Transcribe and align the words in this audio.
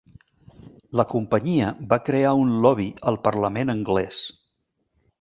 La 1.01 1.05
companyia 1.11 1.69
va 1.93 2.01
crear 2.07 2.33
un 2.47 2.57
lobby 2.65 2.91
al 3.13 3.23
parlament 3.31 3.79
anglès. 3.79 4.27